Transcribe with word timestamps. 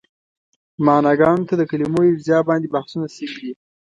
معناګانو 0.85 1.47
ته 1.49 1.53
د 1.57 1.61
کلمو 1.71 1.99
ارجاع 2.09 2.41
باندې 2.49 2.71
بحثونه 2.73 3.07
شوي 3.15 3.31
دي. 3.43 3.51